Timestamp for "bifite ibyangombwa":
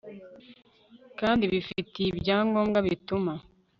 1.53-2.79